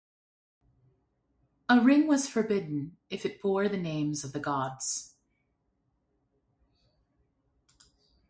A 1.69 1.79
ring 1.79 2.07
was 2.07 2.27
forbidden 2.27 2.97
if 3.11 3.23
it 3.23 3.39
bore 3.39 3.69
the 3.69 3.77
names 3.77 4.23
of 4.23 4.33
the 4.33 4.39
gods. 4.39 5.13